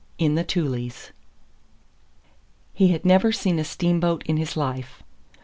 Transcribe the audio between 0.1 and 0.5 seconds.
IN THE